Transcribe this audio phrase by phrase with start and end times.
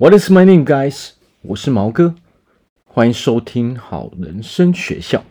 [0.00, 1.14] What is my name, guys？
[1.42, 2.14] 我是毛哥，
[2.84, 5.24] 欢迎收听好人生学校。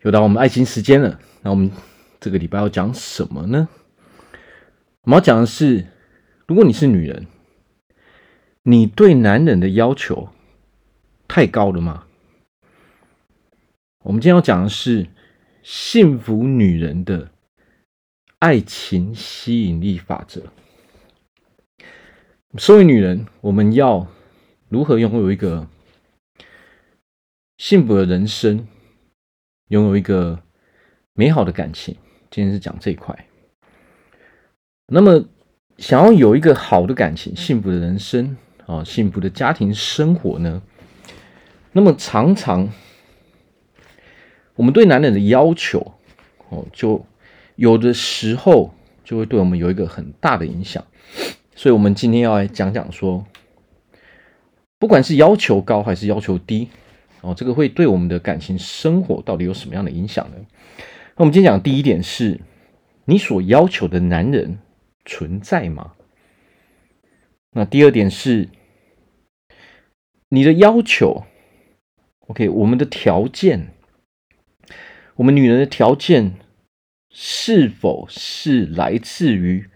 [0.00, 1.70] 又到我们爱情时间了，那我们
[2.18, 3.68] 这个礼拜要讲什么呢？
[5.02, 5.84] 我们要讲的是，
[6.46, 7.26] 如果你是女人，
[8.62, 10.30] 你对男人的要求
[11.28, 12.04] 太高了吗？
[14.04, 15.08] 我们今天要讲的是
[15.62, 17.30] 幸福女人的
[18.38, 20.44] 爱情吸引力法则。
[22.58, 24.06] 身为女人，我们要
[24.68, 25.66] 如何拥有一个
[27.56, 28.68] 幸福的人生，
[29.68, 30.42] 拥有一个
[31.14, 31.96] 美好的感情？
[32.30, 33.26] 今天是讲这一块。
[34.88, 35.24] 那么，
[35.78, 40.62] 想要有一个好的感情、幸福的人生啊，幸福的家庭生活呢？
[41.72, 42.68] 那么，常常
[44.56, 45.94] 我们对男人的要求
[46.50, 47.06] 哦，就
[47.56, 50.84] 有的时候就会对我们有一个很大的影响。
[51.54, 53.24] 所以，我们今天要来讲讲说，
[54.78, 56.68] 不管是要求高还是要求低，
[57.20, 60.36] 哦，这个会对我们的感情生活到底有什么样的影响呢？
[61.14, 62.40] 那我们今天讲第一点是，
[63.04, 64.58] 你所要求的男人
[65.04, 65.92] 存在吗？
[67.52, 68.48] 那第二点是，
[70.30, 71.24] 你的要求
[72.28, 73.68] ，OK，我们的条件，
[75.16, 76.32] 我们女人的条件
[77.10, 79.68] 是否是来自于？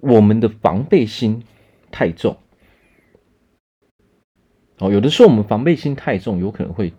[0.00, 1.42] 我们的防备心
[1.90, 2.36] 太重，
[4.78, 6.92] 哦，有的时候我们防备心太重，有可能会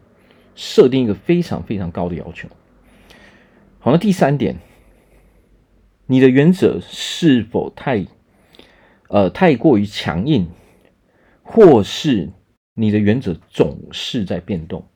[0.56, 2.50] 设定一个非常非常高的要求。
[3.80, 4.58] 好，那第三点，
[6.08, 8.08] 你的原则是否太，
[9.09, 10.50] 呃，太过于强硬，
[11.44, 12.32] 或是
[12.73, 14.88] 你的原则总是在变动，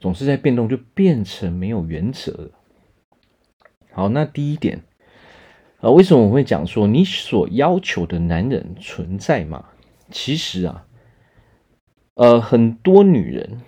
[0.00, 2.50] 总是在变动，就变成没有原则了。
[3.92, 4.82] 好，那第一点。
[5.84, 9.68] 啊，为什么我会讲说你所要求的男人存在吗？
[10.10, 10.86] 其实啊，
[12.14, 13.60] 呃，很多女人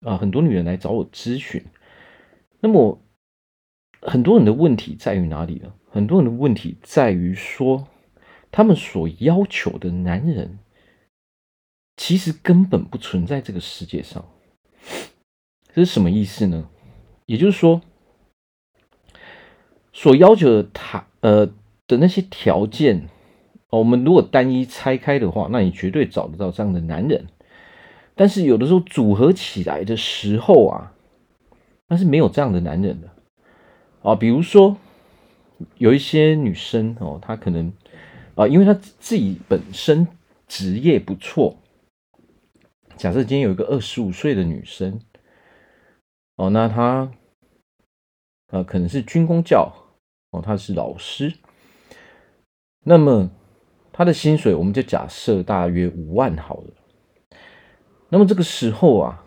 [0.00, 1.62] 啊，很多女人来找我咨询，
[2.60, 2.98] 那么
[4.00, 5.74] 很多人的问题在于哪里呢？
[5.90, 7.86] 很多人的问题在于说，
[8.50, 10.58] 他们所要求的男人
[11.98, 14.24] 其实根本不存在这个世界上。
[15.74, 16.70] 这是什么意思呢？
[17.26, 17.82] 也就是说，
[19.92, 21.04] 所要求的他。
[21.20, 21.46] 呃
[21.86, 23.08] 的那些条件，
[23.70, 27.26] 我们如果单一拆开的话，那你绝对找得到这样的男人。
[28.14, 30.92] 但是有的时候组合起来的时候啊，
[31.88, 33.08] 那是没有这样的男人的
[34.02, 34.14] 啊。
[34.14, 34.76] 比如说
[35.76, 37.72] 有一些女生哦，她可能
[38.34, 40.08] 啊，因为她自己本身
[40.46, 41.56] 职业不错。
[42.96, 45.00] 假设今天有一个二十五岁的女生
[46.36, 47.12] 哦，那她
[48.50, 49.72] 呃可能是军工教。
[50.30, 51.32] 哦，他是老师，
[52.84, 53.30] 那么
[53.92, 56.74] 他的薪水我们就假设大约五万好了。
[58.10, 59.24] 那么这个时候啊，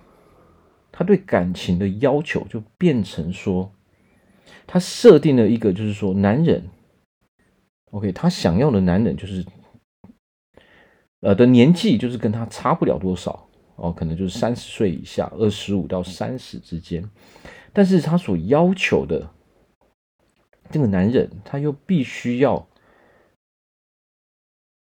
[0.91, 3.71] 他对感情的要求就变成说，
[4.67, 6.69] 他设定了一个，就是说男人
[7.89, 9.43] ，OK，他想要的男人就是，
[11.21, 17.09] 呃的年纪就是跟他差不了多少哦，可能就是三十岁以下，二十五到三十之间，
[17.73, 19.31] 但是他所要求的。
[20.71, 22.67] 这个男人他又必须要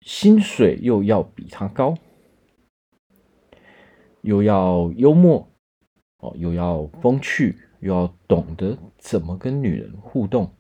[0.02, 1.98] 薪水又要比他高，
[4.22, 5.48] 又要幽默
[6.20, 10.52] 哦，又要风趣，又要懂得怎么跟女人互动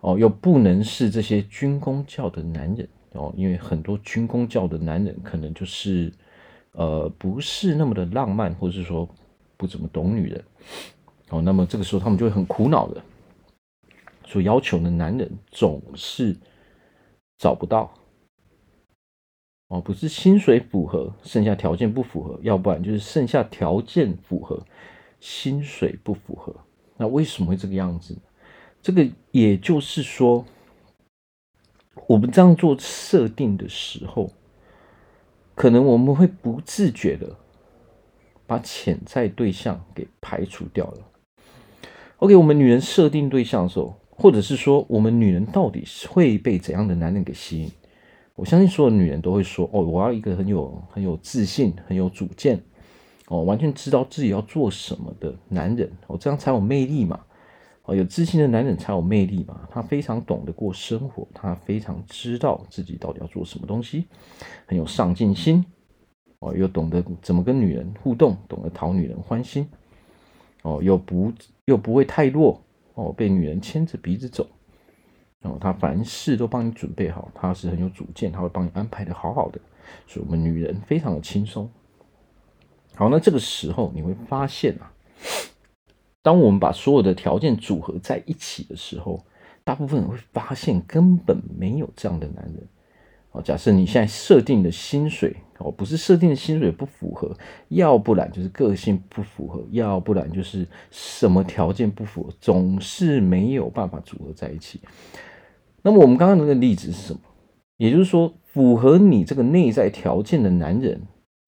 [0.00, 6.12] 哦，又不能是这些军公教的男人哦，因为很多军公教的男人可能就是
[6.72, 9.08] 呃不是那么的浪漫，或者是说
[9.56, 10.44] 不怎么懂女人
[11.30, 13.02] 哦，那么这个时候他们就会很苦恼的。
[14.28, 16.36] 所要求的男人总是
[17.38, 17.90] 找不到
[19.68, 24.62] 哦，不是薪水符合，剩下条件不符合，要不然就是剩下条件符合，
[25.18, 26.54] 薪水不符合。
[26.98, 28.14] 那为什么会这个样子？
[28.82, 30.44] 这个也就是说，
[32.06, 34.30] 我们这样做设定的时候，
[35.54, 37.34] 可能我们会不自觉的
[38.46, 40.98] 把潜在对象给排除掉了。
[42.18, 43.98] OK，我们女人设定对象的时候。
[44.20, 47.70] 或者是说，我们女人到底会被怎样的男人给吸引？
[48.34, 52.60] 我相信所有女人都会说：“哦，我要一个很有很有自信、很有主见，
[53.28, 57.20] 哦，完全知道自己要做什么的男人，哦，这样才有魅力嘛。
[57.84, 59.68] 哦，有自信的男人才有魅力嘛。
[59.70, 64.06] 他非常懂得过生活，他非常知道自己到底要做什么东西，
[64.66, 65.64] 很有上进心，
[66.40, 69.68] 哦，又懂得怎么跟女人互动，懂得讨女人欢心，
[70.62, 71.32] 哦，又不
[71.66, 72.60] 又不会太弱。
[72.98, 74.44] 哦，被女人牵着鼻子走，
[75.42, 79.60] 哦，他凡事都帮你准备好，他是很有主见，他会帮你安排的好好的，
[80.08, 81.70] 所以我们女人非常的轻松。
[82.96, 84.92] 好，那这个时候你会发现啊，
[86.22, 89.24] 当我们把所有的条件组合在一起的时候，
[89.62, 92.68] 大部分人会发现根本没有这样的男人。
[93.30, 97.36] 哦，假设你现在设定的薪水哦，不是设定的薪水不符合，
[97.68, 104.80] 要不然就是个性不符合，要不然就是什么条件不符合，总是没有办法组合在一起。
[105.82, 107.20] 那么我们刚刚那个例子是什么？
[107.76, 111.00] 也就是说，符合你这个内在条件的男人，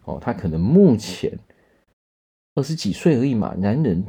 [0.04, 1.36] 哦，他可能目前
[2.54, 3.54] 二十几岁而已嘛。
[3.58, 4.04] 男人，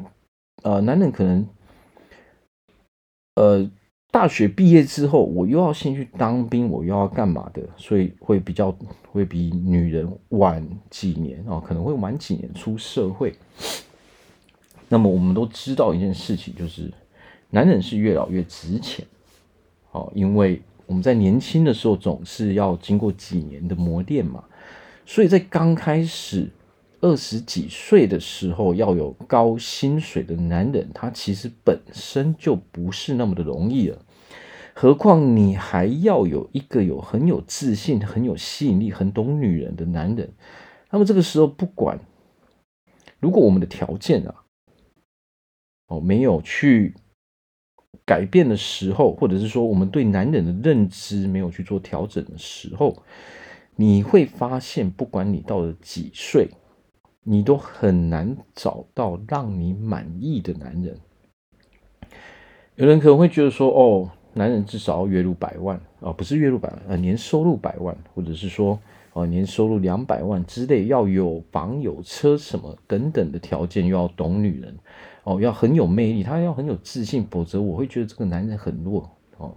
[0.62, 1.48] 呃，男人可能，
[3.36, 3.68] 呃，
[4.12, 8.72] 大学毕业之后，我又要先去当兵，我又要干嘛的，所以会比较
[9.12, 13.36] 会比女人晚几年哦，可能会晚几年出社会。
[14.88, 16.92] 那么我们都知道一件事情，就是
[17.50, 19.06] 男人是越老越值钱。
[19.92, 24.44] 哦，因为我们在年轻的时候总是要经过几年的磨练嘛，
[25.06, 26.48] 所以在刚开始
[27.02, 33.98] 二十几岁的时候，要有高薪水的男人，他其实本身就不是那么的容易了。
[34.82, 40.34] 何况你还要有一个有很有自信、很有吸引力、很懂女人的男人，
[40.90, 42.00] 那么这个时候，不管
[43.20, 44.44] 如果我们的条件啊，
[45.86, 46.96] 哦，没有去。
[48.04, 53.04] 改变的时候，或者是说我们对男人的认知没有去做调整的时候，
[53.76, 56.50] 你会发现，不管你到了几岁，
[57.24, 60.98] 你都很难找到让你满意的男人。
[62.76, 68.80] 有人可能会觉得说，哦，男人至少要月入百万啊，不是月入百万，呃，年收入百万，或者是说，
[69.14, 74.78] 啊，年收入两百万之类，要有房有车什么等等的条件，又要懂女人。
[75.24, 79.08] 哦，要很有魅力，他要很有自信，否则我会觉得这个男人很弱。
[79.38, 79.56] 哦，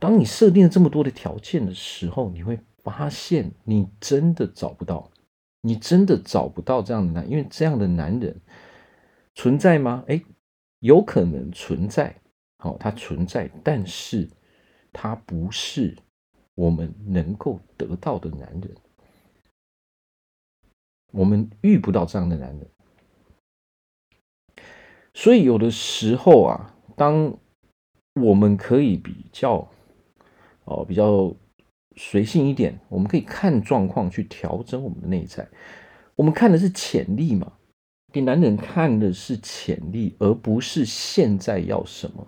[0.00, 5.08] 当你设定了这么多的条件的时候，你会发现你真的找不到，
[5.60, 8.40] 你真的找不到这样的男，因为这样的男人
[9.36, 10.02] 存在吗？
[10.08, 10.20] 诶，
[10.80, 12.16] 有可能存在，
[12.66, 14.28] 哦，他存在，但是
[14.92, 15.96] 他不是
[16.54, 18.74] 我们能够得到的男人，
[21.12, 22.68] 我们遇不到这样的男人。
[25.14, 27.38] 所以有的时候啊，当
[28.20, 29.68] 我们可以比较
[30.64, 31.34] 哦，比较
[31.96, 35.48] 随性一点，我们可以看状况去调整我们的内在。
[36.16, 37.52] 我们看的是潜力嘛，
[38.12, 42.26] 给男人看的是潜力，而不是现在要什么。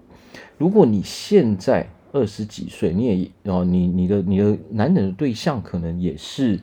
[0.57, 6.61] 如果你现在二十几岁，你也哦，你你的你的男人的对象可能也是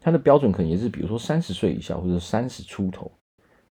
[0.00, 3.10] 他的标准，可能也是比如说三十岁以下或者三十出头。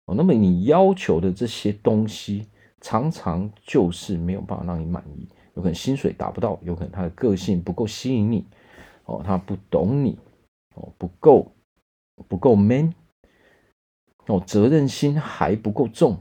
[0.06, 2.48] 哦，那么你要求的这些东西，
[2.82, 5.28] 常常就是没有办法让你满意。
[5.56, 8.46] 有可能薪水达不到，有可能他的个性不够吸引你，
[9.06, 10.18] 哦，他不懂你，
[10.76, 11.52] 哦，不够
[12.28, 12.94] 不够 man，
[14.28, 16.18] 哦，责任心还不够重，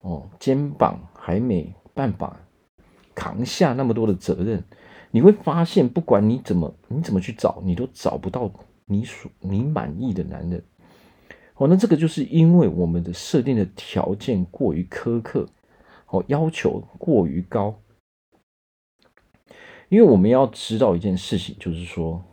[0.00, 2.40] 哦，肩膀还没办法
[3.14, 4.62] 扛下那么多的责任。
[5.10, 8.50] 你会发现，不管你怎么你怎么去找，你都找不到
[8.86, 10.62] 你所你满意的男人。
[11.54, 15.48] 哦，那这个就是因为我们的设定的条件过于苛刻，
[16.08, 17.80] 哦，要求过于高。
[19.88, 22.24] 因为我们要知道一件事情，就是说，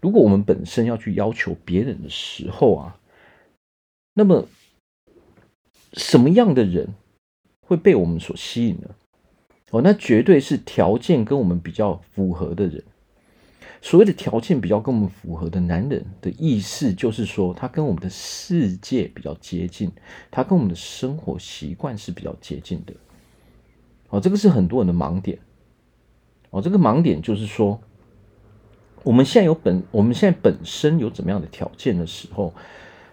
[0.00, 2.98] 如果我们本身要去要求别人的时候啊，
[4.14, 4.46] 那么
[5.92, 6.94] 什么样的人
[7.70, 8.90] 会被我们所吸引的？
[9.70, 12.82] 哦，那绝对是条件跟我们比较符合的人。
[13.80, 19.88] 所谓的条件比较跟我们符合的男人的意思，就是说他跟我们的世界比较接近，
[20.32, 22.92] 他跟我们的生活习惯是比较接近的。
[24.08, 25.38] 哦，这个是很多人的盲点。
[26.50, 27.80] 哦，这个盲点就是说，
[29.04, 32.52] 我们现在有本，我们现在本身有怎么样的条件的时候，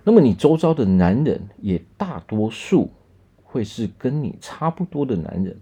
[0.04, 2.90] 那么你周遭的男人也大多数
[3.58, 5.58] 会是跟你差不多的男人。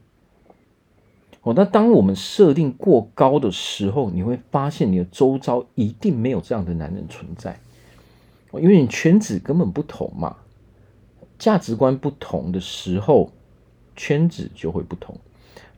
[1.44, 7.58] 哦，那当我们设定过高的时候，你会发现你的周遭一定没有这样的男人存在，
[8.52, 10.36] 因为你圈子根本不同嘛，
[11.40, 13.32] 价值观不同的时候，
[13.96, 15.18] 圈子就会不同。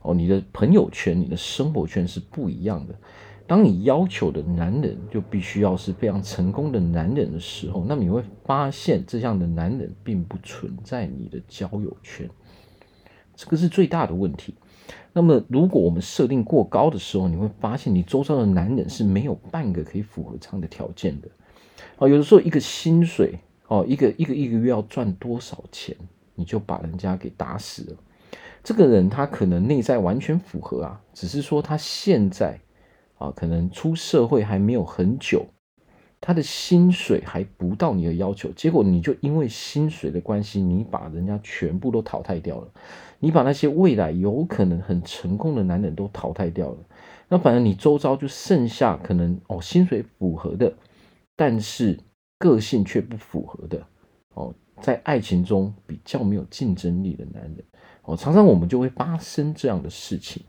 [0.02, 2.94] 哦，你的朋友圈、你的生活圈是不一样的。
[3.48, 12.28] 当你要求的男人就必须要是非常成功的男人的时候，那么你会发现这样的男人并不存在你的交友圈，
[13.34, 14.54] 这个是最大的问题。
[15.14, 21.28] 那么，如果我们设定过高的时候，你会发现你周遭的男人是没有半个可以符合这样的条件的。
[21.96, 23.38] 哦，有的时候一个薪水，
[23.68, 25.96] 哦，一个一个一个月要赚多少钱，
[26.34, 27.96] 你就把人家给打死了。
[28.62, 32.60] 这个人他可能内在完全符合啊，只是说他现在
[33.18, 35.44] 啊，可能出社会还没有很久，
[36.20, 42.68] 他的薪水还不到你的要求，结果你就因为薪水的关系，你把人家全部都淘汰掉了，
[43.18, 46.78] 你把那些未来有可能很成功的男人都淘汰掉了，
[47.28, 50.72] 那反正你周遭就剩下可能哦薪水符合的，
[51.36, 51.98] 但是
[52.38, 53.86] 个性却不符合的
[54.34, 54.54] 哦。
[54.80, 57.64] 在爱情中比较没有竞争力的男人，
[58.04, 60.40] 哦，常常我们就会发生这样的事情，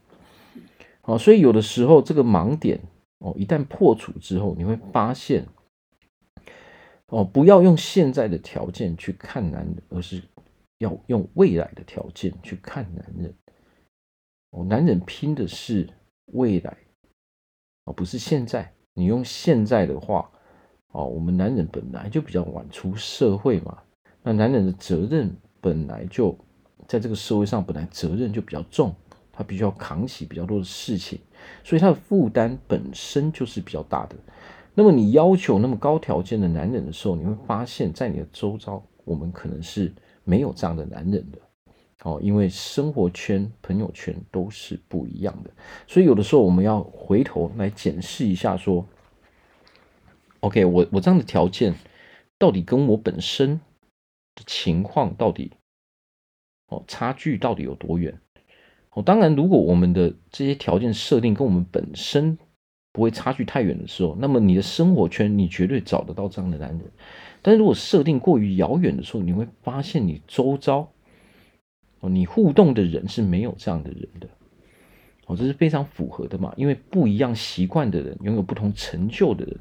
[1.10, 2.80] 哦，所以有的时候这个盲点，
[3.18, 5.44] 哦，一旦破除之后，你会发现，
[7.08, 10.22] 哦，不要用现在的条件去看男人，而是
[10.78, 13.34] 要用未来的条件去看男人，
[14.52, 15.90] 哦，男人拼的是
[16.34, 16.78] 未来，
[17.86, 18.72] 哦，不是现在。
[18.94, 20.30] 你用现在的话，
[20.92, 23.82] 哦，我们男人本来就比较晚出社会嘛。
[24.22, 26.38] 那男人的责任本来就
[26.88, 28.94] 在这个社会上，本来责任就比较重，
[29.40, 31.18] 他必须要扛起比较多的事情，
[31.64, 34.16] 所以他的负担本身就是比较大的。
[34.74, 39.94] 那么你要求那么高条件的男人的时候，你会发现在你的周遭，我们可能是
[40.26, 41.40] 没有这样的男人的
[42.04, 45.50] 哦，因为生活圈、朋友圈都是不一样的。
[45.88, 48.86] 所以有的时候我们要回头来检视一下，说
[50.42, 51.74] ，OK，我我这样的条件
[52.38, 54.44] 到底跟我本身的。
[54.46, 55.52] 情况到底
[56.70, 58.18] 哦，差距到底有多远？
[58.92, 62.38] 哦，当然，如果我们的这些条件设定跟我们本身
[62.92, 66.82] 不会差距太远的时候，那么你的生活圈你绝对找得到这样的男人。
[67.42, 70.92] 但是如果设定过于遥远的时候，你会发现你周遭
[72.00, 74.28] 哦，你互动的人是没有这样的人的。
[75.28, 76.52] 哦，这是非常符合的嘛？
[76.58, 79.56] 因为不一样习惯的人，拥有不同成就的人，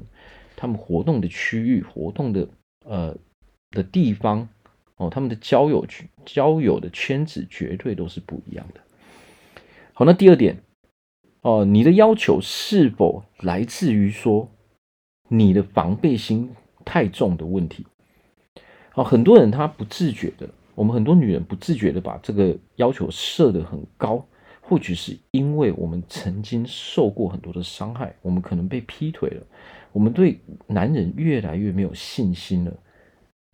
[0.55, 2.47] 他们活动的区域、活动的
[2.85, 3.15] 呃
[3.69, 4.49] 的地方。
[4.97, 8.81] 哦，他们的交友圈、交友的圈子绝对都是不一样的。
[9.99, 10.63] 好，那第二点，
[11.41, 14.49] 哦，你的要求是否来自于说
[15.27, 16.51] 你的防备心
[16.85, 17.85] 太重的问题？
[18.95, 24.25] 哦，很多人他不自觉的，我们很多女人不自觉的把这个要求设得很高，
[24.61, 29.45] 或许是因为我们曾经受过很多的伤害，我们可能被劈腿了，
[29.91, 32.71] 我们对男人越来越没有信心了。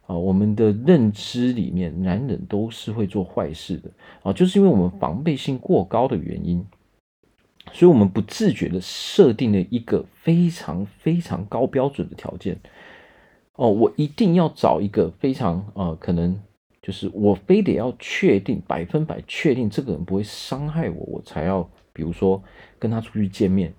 [0.08, 3.90] 啊，我们的认知里面，男人都是会做坏事的
[4.22, 6.64] 啊，就是因为我们防备心过高的原因，
[7.74, 12.60] 所以我们不自觉的设定了一个非常非常高标准的条件。
[13.56, 16.40] 哦，我一定要找一个非常呃，可能
[16.84, 22.44] 就是我非得要确定百分百确定这个人不会伤害我，我才要，比如说
[22.78, 23.74] 跟他出去见面。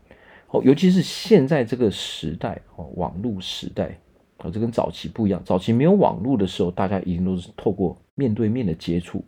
[0.48, 3.96] 哦，尤其是现在这个时代哦，网络时代。
[4.38, 5.42] 啊，这跟早期不一样。
[5.44, 9.24] 早期没有网络的时候，大家一定都是透过面对面的接触。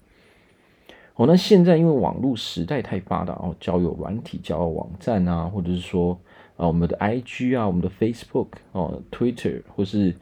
[1.15, 6.17] 哦，那现在因为网络时代太发达哦，交友软体、交友网站啊，或者是说
[6.57, 10.15] 啊，我们的 IG 啊，我们的 Facebook 哦、Twitter 或是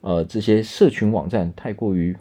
[0.00, 2.16] 呃这些社群网站太过于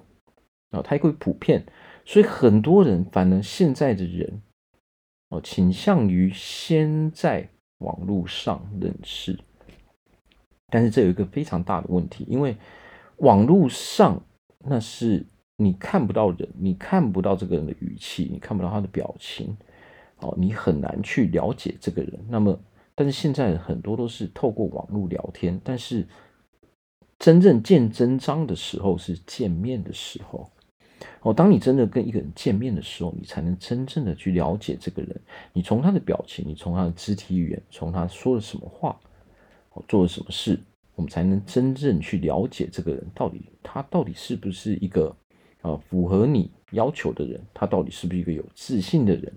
[0.72, 1.64] 啊太过于普遍，
[2.04, 4.42] 所以很多人反而现在的人
[5.30, 7.48] 哦倾向于先在
[7.78, 9.40] 网络上认识。
[10.70, 12.56] 但是这有一个非常大的问题，因为
[13.18, 14.22] 网络上
[14.60, 19.56] 那是你看不到人，你看不到这个人的语气，你看不到他的表情，
[20.20, 22.20] 哦，你很难去了解这个人。
[22.30, 22.60] 那么，
[22.94, 26.06] 但是现在很多都是透过网络聊天，但是
[27.18, 30.52] 真正见真章的时候是见面的时候。
[31.22, 35.22] 哦，当你真的跟一个人见面的时候，你才能真正的去了解这个人。
[35.54, 39.00] 你从他的表情，你从他的肢体语言，从他说了什么话。
[39.88, 40.60] 做了什么事，
[40.96, 45.15] 我们才能真正去了解这个人到底他到底是不是一个
[45.62, 47.41] 啊符合你要求的人？
[47.53, 49.34] 他到底是不是一个有自信的人？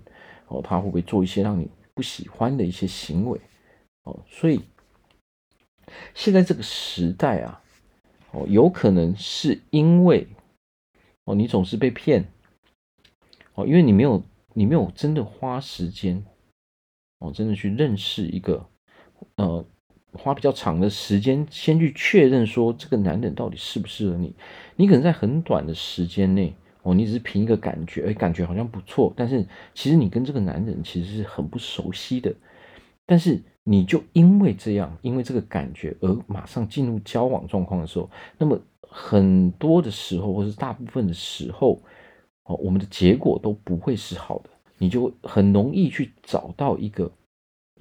[0.49, 3.41] 哦，他会不会做一些让你不喜欢的一些行为？
[4.05, 4.61] 哦，所以
[6.15, 7.63] 现在这个时代啊，
[8.33, 10.27] 哦，有可能是因为
[11.25, 12.25] 哦，你总是被骗，
[13.55, 14.23] 哦，因为你没有
[14.55, 16.25] 你没有真的花时间
[17.19, 18.67] 哦，真的去认识一个
[19.37, 19.65] 呃。
[20.13, 24.35] 花比较长的时间，先去确认说这个男人到底适不适合你。
[24.77, 29.13] 你可能在很短的时间内，哦，你只是凭一个感觉，哎，感觉好像不错。
[29.17, 32.35] 但是其实你跟这个男人其实是很不熟悉的。
[33.07, 41.81] 但是你就因为这样，因为这个感觉而马上进入交往状况的时候，那么很多的时候，或是大部分的时候，
[42.45, 44.51] 哦，我们的结果都不会是好的。
[44.79, 47.13] 你就很容易去找到一个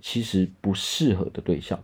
[0.01, 1.79] 其实不适合的对象。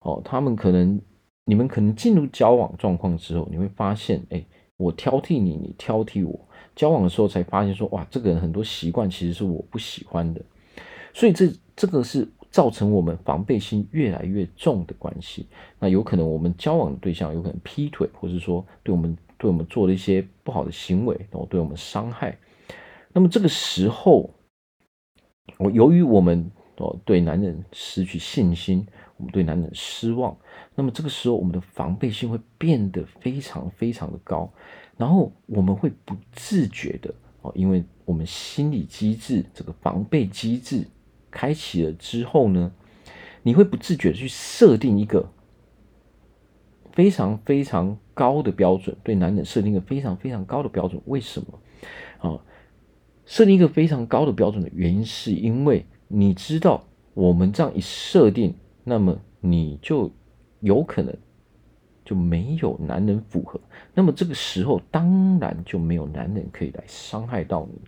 [0.00, 1.00] 哦，他们可能，
[1.44, 4.44] 你们可能进入交往状况之后，你会发现，哎，
[4.76, 6.38] 我挑剔你，你挑剔我，
[6.76, 10.40] 交往的时候才发现说，哇，这个人很多习惯其实是我不喜欢的，
[11.12, 15.46] 所以这这个是造成我们防备心越来越重的关系。
[15.78, 22.38] 那有可能我们交往的对象有可能劈腿，或者说对我们对我们做了一些不好的行为，然后对我们伤害。
[23.12, 24.30] 那么这个时候，
[25.58, 30.36] 我由于我们哦对男人失去信心，我们对男人失望，
[30.74, 34.52] 那么这个时候我们的防备心会变得非常非常的高。
[34.96, 40.84] 然后我们会不自觉的哦，因为我们心理机制这个防备机制
[41.30, 42.72] 开启了之后呢，
[43.42, 45.30] 你会不自觉的去设定一个
[46.92, 51.00] 非常非常高的标准，对男人设定一个非常非常高的标准。
[51.06, 51.60] 为什么
[52.18, 52.40] 啊？
[53.24, 56.82] 设定一个非常高的标准的原因，是因为你知道，
[57.14, 60.10] 我们这样一设定，那么你就
[60.60, 61.16] 有可能。
[62.04, 63.60] 就没有男人符合，
[63.92, 67.78] 那么这个时候当然就没有男人可以来伤害到你。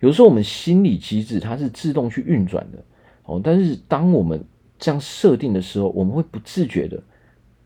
[0.00, 2.82] 有时候我们心理机制它是自动去运转的
[3.24, 4.42] 哦，但是当我们
[4.78, 6.98] 这样设定的时候，我们会不自觉的，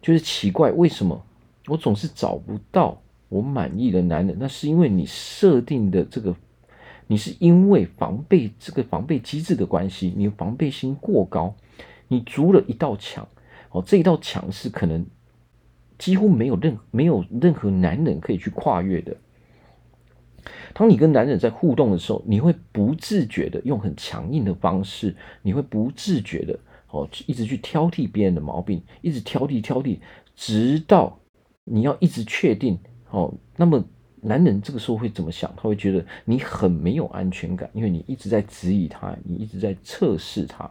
[0.03, 1.25] 就是奇怪为什么
[1.69, 4.37] 我总是找不到我满意的男人？
[4.37, 6.35] 那是因为你设定的这个，
[7.09, 11.57] 你是因为防备这个防备机制的关系，你防备心过高，
[12.07, 13.27] 你筑了一道墙
[13.71, 15.05] 哦，这一道墙是可能。
[15.99, 19.17] 几乎没有任没有任何男人可以去跨越的。
[20.73, 26.57] 当你跟男人在互动的时候，你会不自觉的用很强硬的方式，你会不自觉的
[26.93, 29.99] 哦，一直去挑剔别人的毛病，一直挑剔挑剔，
[30.37, 31.19] 直到
[31.65, 32.79] 你要一直确定
[33.11, 33.35] 哦。
[33.57, 33.85] 那么
[34.23, 35.53] 男人这个时候会怎么想？
[35.57, 40.71] 他会觉得你很没有安全感，因为你一直在质疑他，你一直在测试他，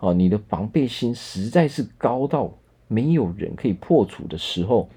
[0.00, 2.52] 哦，你的防备心实在是高到。
[2.88, 4.88] 没有人可以破除的时候，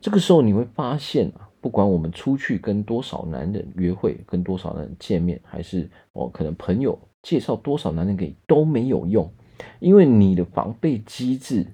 [0.00, 9.30] 这个时候你会发现啊，不管我们出去跟多少男人约会，跟多少人见面，还是哦，可能朋友介绍多少男人给都没有用，
[9.78, 11.66] 因为你的防备机制，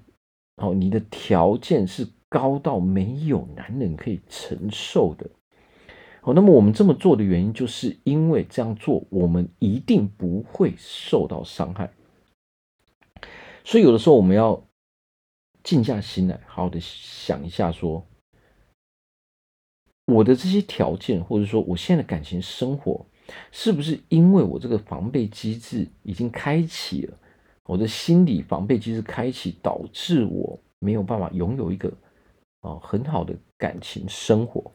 [0.56, 5.28] 哦，你的条件是高到没有男人可以承受的。
[6.20, 11.92] 好，那么我们这么做的原因，就是因为这样做，我们一定不会受到伤害。
[13.64, 14.62] 所以有的时候我们要。
[15.66, 18.06] 静下心来，好好的想一下，说
[20.04, 23.04] 我的这些条件，或者说我现在的感情生活，
[23.50, 27.18] 是不是因为我这个防备机制已经开启了，
[27.64, 31.92] 我的心理防备机制开启，导致我没有办法拥有一个
[32.66, 34.72] 啊很好的感情生活？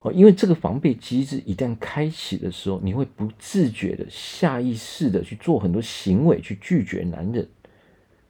[0.00, 7.48] 哦，因为这个防备机制一旦开启的时候，你会不自觉的、下意识的去做很多行为，去拒绝男人。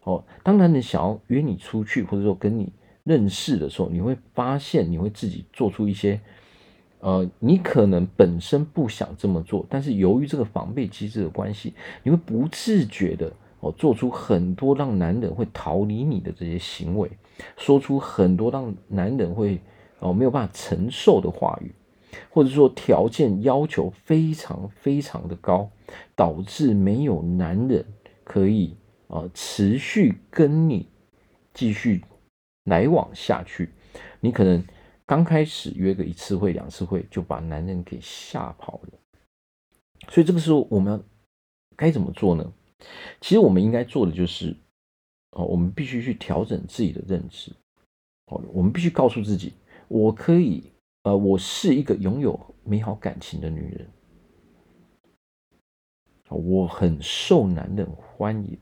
[0.04, 6.20] 哦，当男人想要约你出去，或者说跟你认识的时候，你会发现你会自己做出一些，
[7.00, 13.33] 呃，你可能本身不想这么做，但是由于这个防备机制的关系，你会不自觉的
[13.64, 17.11] 哦，做出很多让男人会逃离你的这些行为，
[17.57, 19.59] 说出很多让男人会
[20.00, 21.74] 哦没有办法承受的话语，
[22.31, 25.70] 或者说条件要求非常非常的高，
[26.14, 27.85] 导致没有男人
[28.22, 28.77] 可以。
[29.07, 30.88] 啊，持续跟你
[31.53, 32.03] 继续
[32.64, 33.70] 来往下去，
[34.18, 34.64] 你可能
[35.07, 38.98] 刚开始约个一次会、两次会，就把男人给吓跑了。
[40.09, 41.00] 所以这个时候我们要
[41.77, 42.50] 该怎么做呢？
[43.20, 44.57] 其实我们应该做的就是，
[45.33, 47.53] 哦，我们必须去调整自己的认知。
[48.27, 49.53] 哦，我们必须告诉自己，
[49.88, 50.64] 我可以，
[51.03, 53.88] 呃，我是一个拥有美好感情的女人，
[56.29, 58.59] 我很受男人欢迎。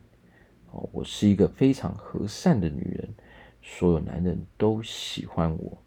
[0.73, 3.15] 哦，我是一个非常和善的女人，
[3.61, 5.79] 所有男人都喜欢我。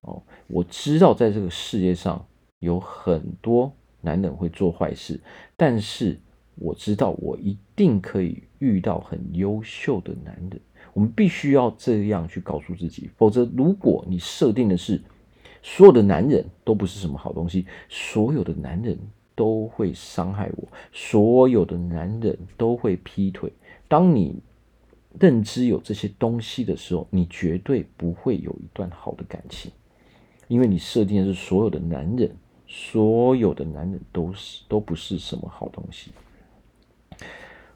[0.00, 2.26] 哦，我知道在这个世界上
[2.58, 5.20] 有很多男人会做坏事，
[5.56, 6.18] 但是
[6.56, 10.60] 我知道我一定可以遇到很优秀的男人。
[10.92, 15.00] 我们必须要这样去告诉自己，否则如果你设定的是
[15.62, 18.98] 所有的男人都不是什么好东西，所有的男人
[19.34, 23.52] 都会伤害我，所有的男人都会劈腿。
[23.88, 24.40] 当你
[25.20, 29.70] 认知有这些东西的时候，你绝对不会有一段好的感情，
[30.48, 32.34] 因为你设定的是所有的男人，
[32.66, 36.10] 所有的男人都是都不是什么好东西。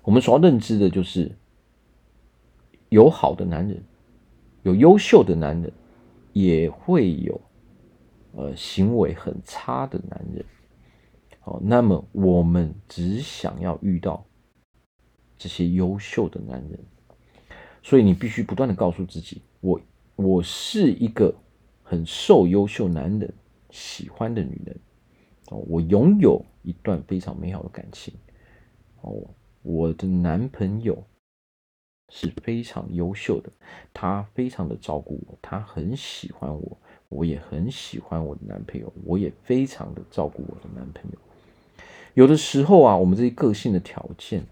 [0.02, 1.30] 我们所要认知的就是，
[2.88, 3.82] 有好的男人，
[4.62, 5.72] 有优秀的男人，
[6.32, 7.40] 也会有
[8.32, 10.44] 呃行为很差的男人。
[11.40, 14.24] 好，那么我们只想要遇到。
[15.42, 16.78] 这些优秀的男人，
[17.82, 19.80] 所以你必须不断的告诉自己：我
[20.16, 21.34] 我是一个
[21.82, 23.32] 很受优秀男人
[23.70, 24.78] 喜欢的女人
[25.48, 28.12] 哦，我拥有一段非常美好的感情
[29.00, 29.24] 哦，
[29.62, 31.02] 我的男朋友
[32.08, 33.50] 是非常优秀的，
[33.92, 41.18] 他非常的照顾我，他很喜欢我，我也很喜欢我的男朋友，我也非常的照顾我的男朋友。
[42.14, 44.44] 有的时候啊，我们这些个性的条件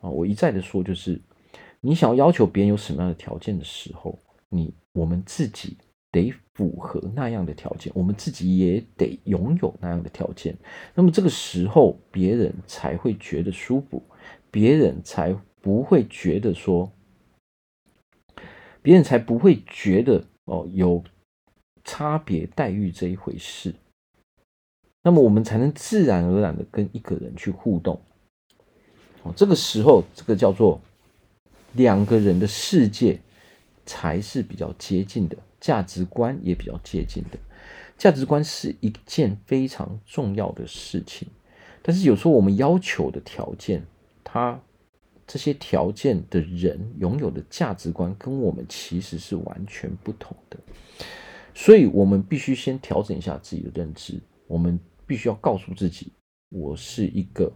[0.00, 1.20] 啊，我一再的说，就是
[1.80, 5.76] 你想要要求别人有什么样的条件的时候，你我们自己
[6.10, 10.56] 得符合那样的条件，我们自己也得拥有那样的条件，
[10.94, 14.02] 那么这个时候别人才会觉得舒服，
[14.54, 16.92] 别人才不会觉得说，
[18.82, 21.02] 别人才不会觉得哦有
[21.82, 23.74] 差别待遇这一回事。
[25.02, 28.00] 那么我们才能自然而然的跟一个人去互动，
[29.24, 30.80] 哦，这个时候这个叫做
[31.72, 33.18] 两个人的世界
[33.84, 37.38] 才是比较接近的，价值观也比较接近的。
[37.98, 41.26] 价值观是一件非常重要的事情，
[41.82, 43.84] 但是有时候我们要求的条件，
[44.34, 44.60] 他
[45.28, 50.58] 这些条件的人拥有的价值观跟我们其实是完全不同的，
[51.54, 54.78] 所以我们必须先调整一下自己的认知，我们。
[55.06, 56.10] 必须要告诉自己，
[56.48, 57.52] 我是一个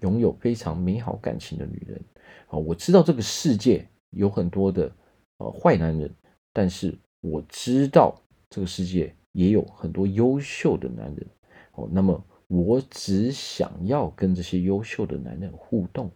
[0.00, 1.98] 拥有非常美好感情的女人。
[2.46, 4.94] 啊，我知道这个世界有很多的
[5.38, 6.14] 呃坏男人，
[6.52, 8.14] 但是我知道
[8.50, 11.26] 这个世界也有很多优秀的男人。
[11.72, 16.10] 哦，那么我只想要跟这些优秀的男人互动。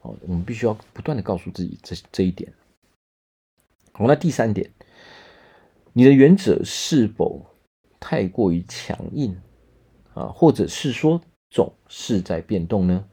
[0.00, 2.52] 哦，我们必须要不断的告诉自己这这一点。
[3.92, 4.70] 好，那第三点，
[5.92, 7.44] 你的原则是否
[7.98, 9.36] 太过于强硬？
[10.14, 13.04] 啊，或者是说总是在变动呢？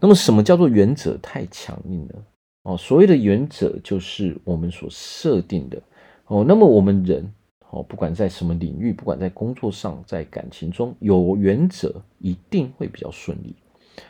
[0.00, 2.14] 那么，什么叫做原则太强硬呢？
[2.62, 5.80] 哦，所谓的原则就是我们所设定的
[6.26, 6.44] 哦。
[6.46, 7.32] 那么，我们人
[7.76, 13.54] 哦，不管在什么领域，不管在工作上，在感情中，有原则一定会比较顺利。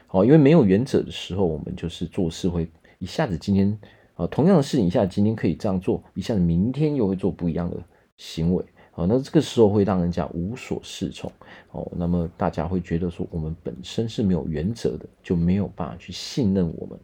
[0.07, 3.77] 好，因为没有原则的时候，我们就是做事会一下子今天
[4.15, 7.77] 啊，同样的事情一下子今天可以这样做，一下子明天又会做不一样的
[8.17, 8.65] 行为。
[8.95, 11.31] 哦，那这个时候会让人家无所适从。
[11.73, 16.97] 哦，那么大家会觉得说，我们本身是没有原则的，就没有办法去信任我们。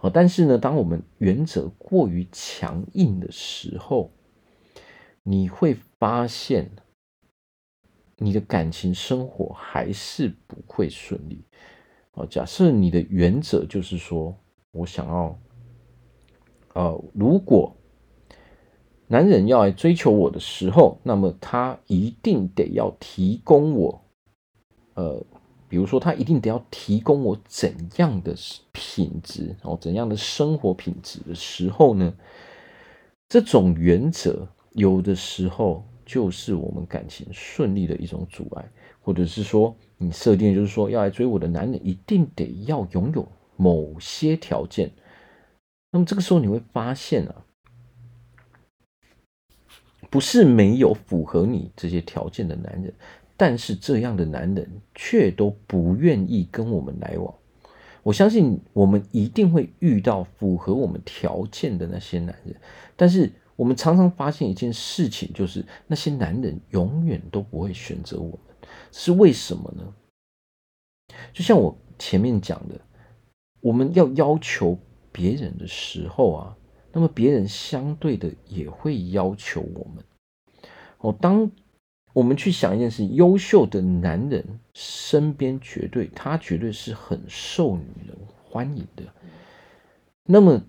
[0.00, 4.10] 哦，但是呢，当我们原则过于强硬的时候，
[5.24, 6.68] 你会发现，
[8.16, 11.44] 你的感情生活还是不会顺利。
[12.14, 14.36] 哦，假设你的原则就是说
[14.72, 15.38] 我想要，
[16.74, 17.72] 呃，如果。
[19.06, 24.02] 男人要来追求我的时候，那么他一定得要提供我，
[24.94, 25.24] 呃，
[25.68, 28.34] 比如说他一定得要提供我怎样的
[28.72, 32.12] 品质哦，怎样的生活品质的时候呢？
[33.28, 38.64] 这种原则有的时候就是我们感情顺利的一种阻碍，
[39.00, 44.90] 或者是说你设定就是说要来追我的男人一定得要拥有某些条件，
[45.90, 47.34] 那么这个时候你会发现啊。
[50.10, 52.92] 不是没有符合你这些条件的男人，
[53.34, 57.34] 但是这样的男人却都不愿意跟我们来往。
[58.02, 62.54] 我相信我们一定会遇到符合我们条件的那些男人，
[62.94, 68.40] 但是我们常常发现一件事情，就是那些男人永远都不会选择我们，
[68.90, 69.94] 是为什么呢？
[71.32, 72.80] 就像我前面讲的，
[73.60, 74.76] 我们要要求
[75.12, 76.56] 别人的时候啊。
[76.92, 80.04] 那么别人相对的也会要求我们
[80.98, 81.16] 哦。
[81.20, 81.48] 当
[82.12, 84.44] 我们去想一件事，优秀的男人
[84.74, 89.04] 身边绝对他绝对是很受女人欢迎的。
[90.24, 90.60] 那么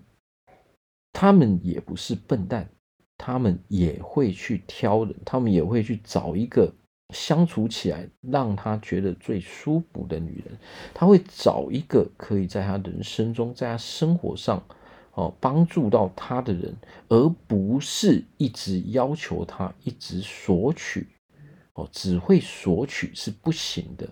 [1.12, 2.70] 他们也不是笨蛋，
[3.16, 6.72] 他们也会去挑人，他们也会去找一个
[7.14, 10.58] 相处起来让他觉得最舒服的女人。
[10.92, 14.62] 他会找一个可以在他人生中，在他生活上。
[15.16, 16.74] 哦，帮助到他的人，
[17.06, 21.06] 而不是一直要求他一直索取。
[21.74, 24.08] 哦，只会索取是不行的。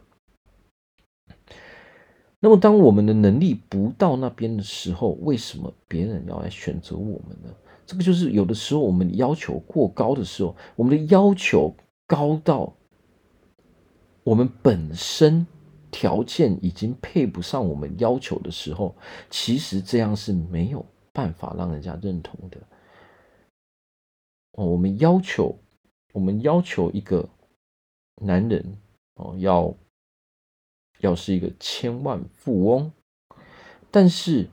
[2.39, 7.53] 那么，当我们的能力不到那边的时候，为什么别人要来选择我们呢？
[7.93, 11.77] 这个就是有的时候我们要求过高的时候，我们的要求
[12.07, 12.73] 高到
[14.25, 15.47] 我们本身。
[15.95, 18.97] 条件已经配不上我们要求的时候，
[19.29, 22.57] 其实这样是没有办法让人家认同的。
[24.53, 25.55] 哦，我们要求，
[26.15, 27.29] 我们要求一个
[28.23, 28.79] 男人
[29.17, 29.75] 哦，要
[31.01, 32.91] 要是一个千万富翁，
[33.91, 34.49] 但是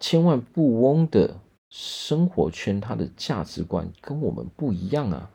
[0.00, 1.41] 千万富翁的
[1.74, 5.30] 生活圈，他的价值观跟我们不一样啊。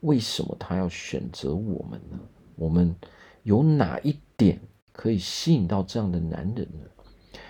[0.00, 2.20] 为什么他要选择我们呢？
[2.56, 2.94] 我们
[3.42, 4.60] 有哪一点
[4.92, 7.40] 可以吸引到这样的男人呢？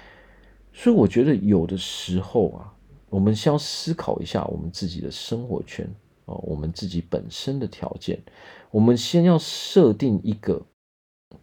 [0.73, 2.73] 所以我觉得有的时候啊，
[3.11, 5.85] 我们先要思考一下我们自己的生活圈
[6.25, 8.23] 啊，我们自己本身的条件，
[8.71, 10.65] 我们先要设定一个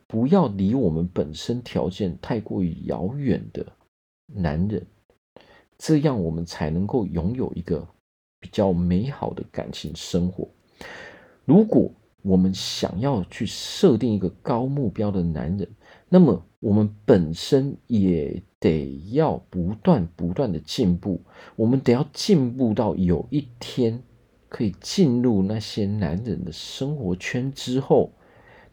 [0.08, 3.66] 不要离我们本身条件太过于遥远的
[4.28, 4.88] 男人，
[5.78, 7.88] 这样我们才能够拥有一个
[8.40, 10.48] 比较美好的感情生活。
[11.46, 15.70] 如果我们想要去设定一个高目标的男人，
[16.10, 21.22] 那么我们本身也得要不断不断的进步，
[21.56, 24.02] 我们得要进步到有一天
[24.50, 28.12] 可以进入那些男人的生活圈之后，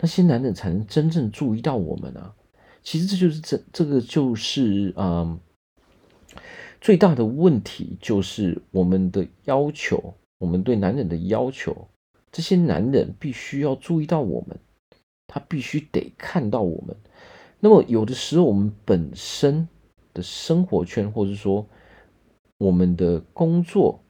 [0.00, 2.34] 那些男人才能真正注意到我们啊。
[2.82, 5.38] 其实这就是这这个就是嗯，
[6.82, 11.86] 最大的问题就是我们的要求，我们对男人的要求。
[12.32, 14.58] 这些男人必须要注意到我们，
[15.28, 16.96] 他必须得看到我们。
[17.60, 19.68] 那么有的时候，我们本身
[20.12, 21.64] 的生活圈，或者说
[22.58, 24.02] 我们的工作，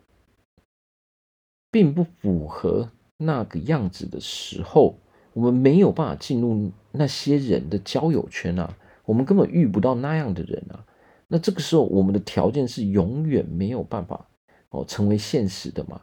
[1.70, 4.98] 并不符合那个样子的时候，
[5.34, 10.86] 我们没有办法进入那些人的交友圈啊，我们根本遇不到那样的人啊。
[11.32, 14.28] 那这个时候，我们的条件是永远没有办法
[14.68, 16.02] 哦成为现实的嘛。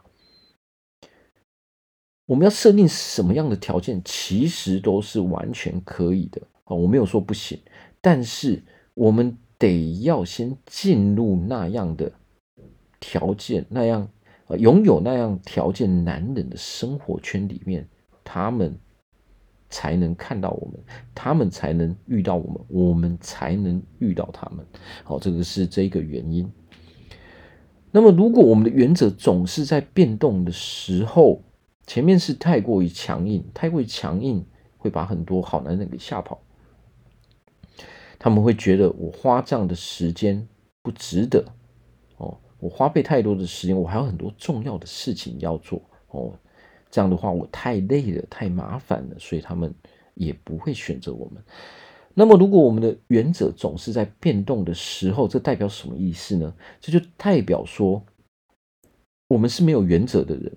[2.26, 6.74] 我们要设定什么样的条件，其实都是完全可以的啊！
[6.74, 7.60] 我没有说不行，
[8.00, 8.60] 但是
[8.94, 12.10] 我们得要先进入那样的
[12.98, 14.08] 条件，那样
[14.48, 17.88] 啊，拥有那样条件男人的生活圈里面，
[18.24, 18.76] 他们
[19.70, 20.78] 才能看到我们，
[21.14, 24.66] 他们才能遇到我们，我们才能遇到他们。
[25.04, 26.50] 好，这个是这个原因。
[27.92, 31.42] 那么，如果我们的原则总是在变动的时候，
[31.86, 34.44] 前面是太过于强硬，太过于强硬
[34.76, 36.40] 会把很多好男人给吓跑。
[38.18, 40.46] 他们会觉得我花这样的时间
[40.82, 41.44] 不值得
[42.18, 45.80] 哦，我花费太多的时间，我还有很多重要的事情要做
[46.10, 46.32] 哦。
[46.90, 49.74] 这样的话，我太累了，太麻烦了，所以他们
[50.14, 51.42] 也不会选择我们。
[52.12, 56.52] 那么，如果我们的原则总是在变动的时候，这代表什么意思呢？
[56.80, 58.04] 这就代表说，
[59.28, 60.52] 我们是没有原则的人。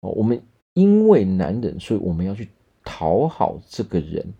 [0.00, 0.40] 我们
[0.74, 2.50] 因为男人，所以我们要去
[2.84, 4.34] 讨好这个人。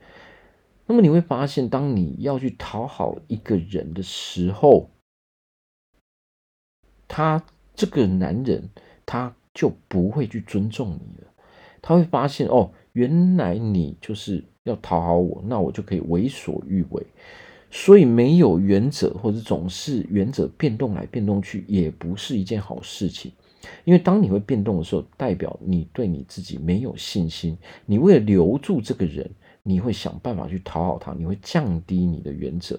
[0.87, 4.91] 那么你会发现，当你要去讨好一个人的时候，
[7.09, 7.43] 他
[7.75, 8.69] 这个男人
[9.05, 11.29] 他就不会去尊重你了。
[11.81, 17.03] 他会发现，哦，原来你就是要讨好我，那我就可以为所欲为。
[17.71, 23.33] 所以没有原则，或者总是原则变动来变动去，也不是一件好事情。
[23.85, 27.57] 因为当你会变动的时候，代表你对你自己没有信心。
[27.87, 29.29] 你为了留住这个人，
[29.63, 32.79] 你会想办法去讨好他，你会降低你的原则。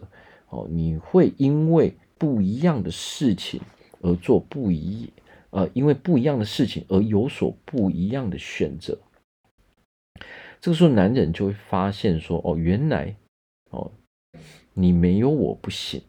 [0.49, 3.59] 哦，你会因为不一样的事情
[4.01, 5.09] 而做不一，
[5.49, 8.97] 呃，因为不一样的事情而有所不一样的选择。
[10.59, 13.15] 这个时候，男人就会发现说：“哦，原来，
[13.69, 13.91] 哦，
[14.73, 16.01] 你没有我不行。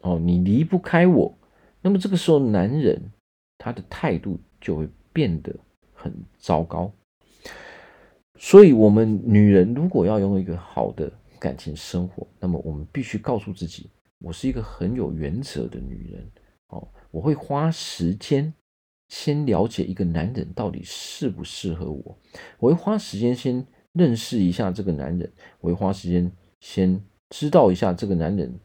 [0.00, 1.34] 哦，你离不开我。”
[1.80, 3.10] 那么这个时候，男人
[3.56, 5.54] 他的态度就会变得
[5.94, 6.92] 很糟糕。
[8.38, 16.28] 所以，我们女人如果要拥有一个好的感情生活，那么我们必须告诉自己：我是一个很有原则的女人。
[16.72, 18.52] 哦，我会花时间
[19.08, 22.18] 先了解一个男人到底适不适合我。
[22.58, 25.30] 我会花时间先认识一下这个男人。
[25.60, 28.58] 我会花时间先知道一下这个男人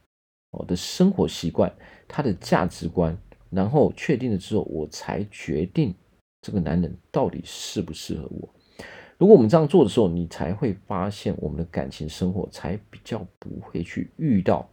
[0.51, 1.71] 哦的生活习惯。
[2.07, 3.17] 他的价值观，
[3.49, 5.93] 然后确定了之后，我才决定
[6.41, 8.49] 这个男人到底适不适合我。
[9.17, 14.69] 如果我们这样做的时候，你才会发现我们的感情生活才比较不会去遇到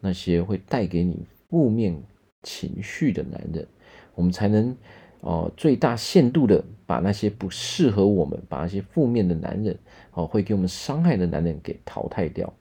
[0.00, 2.02] 那些会带给你负面
[2.46, 3.66] 情绪的男人，
[4.14, 4.76] 我们才能。
[5.22, 9.76] 哦，最大限度的把那些不适合我们、把那些负面的男人，
[10.12, 12.52] 哦，会给我们伤害的男人给淘汰掉。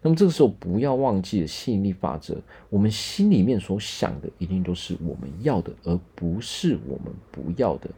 [0.00, 7.90] 那么这个时候不要忘记吸引力法则，我们心里面所想的一定都是我们要的，而不是我们不要的。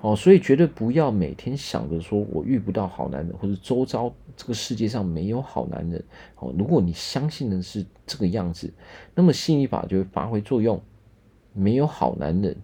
[0.00, 6.04] 哦，所以绝对不要每天想着说我遇不到好男人，或者周遭这个世界上没有好男人。
[6.36, 8.72] 哦，如果你相信的是这个样子，
[9.14, 10.80] 那么吸引法就会发挥作用，
[11.52, 12.56] 没有好男人。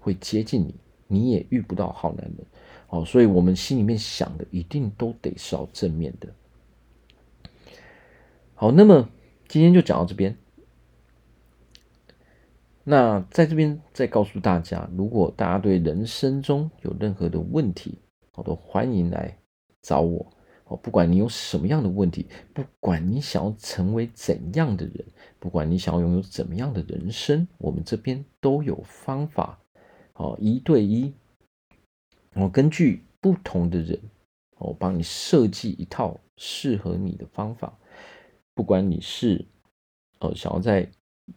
[0.00, 0.74] 会接近你，
[1.06, 2.46] 你也遇不到好男人，
[2.88, 6.28] 哦，所以我们心里面想的一定都得是要正面的。
[8.54, 9.06] 好，那么
[9.48, 10.34] 今天就讲到这边。
[12.90, 17.98] 那在这边再告诉大家，如果大家对人生中有任何的问题，
[18.34, 19.36] 我都欢迎来
[19.82, 20.26] 找我。
[20.64, 25.04] 哦，不管你有什么样的问题，不管你想要成为怎样的人，
[25.38, 29.58] 不管你想要拥有怎么样的人生，我们这边都有方法。
[30.14, 31.12] 哦，一对一，
[32.36, 34.00] 我根据不同的人，
[34.56, 37.78] 我帮你设计一套适合你的方法。
[38.54, 39.44] 不管你是
[40.20, 40.90] 呃想要在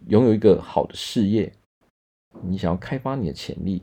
[0.07, 1.51] 拥有一个好的事业，
[2.43, 3.81] 你想要开发你的潜力，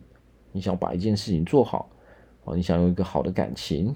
[0.53, 1.90] 你想要把一件事情做好，
[2.44, 3.94] 哦，你想有一个好的感情。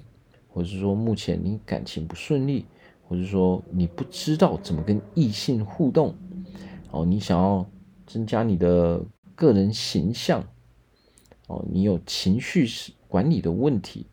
[0.54, 2.66] 或者是说，目前你感情不顺利，
[3.08, 6.14] 或者是说你不知道怎么跟异性互动，
[6.90, 7.66] 哦，你想要
[8.06, 9.02] 增加你的
[9.34, 10.44] 个人形象，
[11.46, 12.68] 哦，你有情绪
[13.08, 14.04] 管理的问题，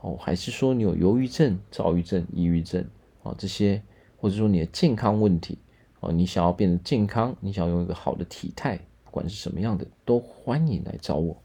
[0.00, 2.88] 哦，还是说你有忧郁症、躁郁症、抑郁症，
[3.24, 3.82] 哦，这些，
[4.16, 5.58] 或者说你的健康问题，
[6.04, 11.42] 哦，你想要变得健康，你想要有一个好的体态，不管是什么样的，都欢迎来找我。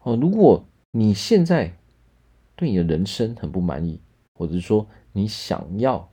[0.00, 1.74] 哦，如果你现在
[2.54, 3.98] 对你的人生很不满意，
[4.34, 6.06] 或者说你想要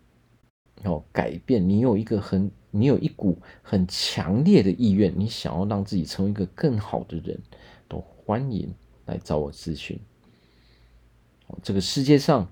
[0.84, 7.38] 要改变，你有一个很，你有一股很强烈的意愿，你想要让自己成为一个更好的人，
[7.90, 8.74] 都欢迎
[9.06, 10.00] 来找我咨询。
[11.62, 12.50] 这个世界上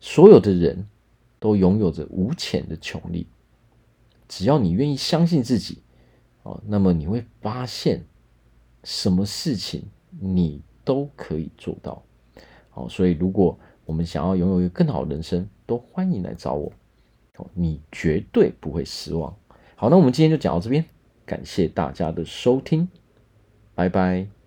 [0.00, 0.88] 所有的人
[1.38, 3.26] 都拥有着无浅的穷力，
[4.30, 5.82] 只要你愿意相信自己，
[6.44, 8.04] 哦，那么你会发现
[8.84, 9.82] 什么事情
[10.20, 12.00] 你都可以做到。
[12.70, 16.72] 好，所以如果我们想要拥有一个更好的人生，都欢迎来找我，
[17.54, 19.34] 你绝对不会失望。
[19.74, 20.84] 好，那我们今天就讲到这边，
[21.26, 22.88] 感谢大家的收听，
[23.74, 24.39] 拜拜。